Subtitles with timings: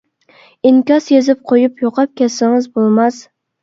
[0.69, 3.27] ئىنكاس يېزىپ قويۇپ يوقاپ كەتسىڭىز بولماس.